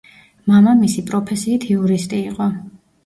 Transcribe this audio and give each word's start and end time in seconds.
მამამისი 0.51 1.03
პროფესიით 1.09 1.67
იურისტი 1.75 2.23
იყო. 2.31 2.49